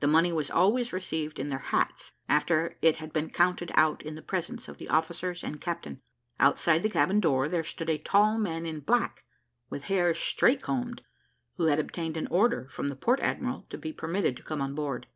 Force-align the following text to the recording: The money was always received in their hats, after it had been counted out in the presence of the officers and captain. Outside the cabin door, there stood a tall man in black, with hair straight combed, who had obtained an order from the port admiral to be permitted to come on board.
The 0.00 0.06
money 0.06 0.32
was 0.32 0.50
always 0.50 0.94
received 0.94 1.38
in 1.38 1.50
their 1.50 1.58
hats, 1.58 2.12
after 2.30 2.78
it 2.80 2.96
had 2.96 3.12
been 3.12 3.28
counted 3.28 3.70
out 3.74 4.00
in 4.02 4.14
the 4.14 4.22
presence 4.22 4.68
of 4.68 4.78
the 4.78 4.88
officers 4.88 5.44
and 5.44 5.60
captain. 5.60 6.00
Outside 6.40 6.82
the 6.82 6.88
cabin 6.88 7.20
door, 7.20 7.46
there 7.46 7.62
stood 7.62 7.90
a 7.90 7.98
tall 7.98 8.38
man 8.38 8.64
in 8.64 8.80
black, 8.80 9.22
with 9.68 9.82
hair 9.92 10.14
straight 10.14 10.62
combed, 10.62 11.02
who 11.58 11.66
had 11.66 11.78
obtained 11.78 12.16
an 12.16 12.26
order 12.28 12.66
from 12.70 12.88
the 12.88 12.96
port 12.96 13.20
admiral 13.20 13.66
to 13.68 13.76
be 13.76 13.92
permitted 13.92 14.34
to 14.38 14.42
come 14.42 14.62
on 14.62 14.74
board. 14.74 15.08